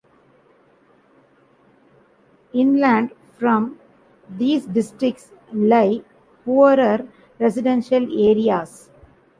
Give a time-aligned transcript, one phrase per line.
[2.53, 3.77] Inland from
[4.31, 6.01] these districts lie
[6.43, 8.89] poorer residential areas.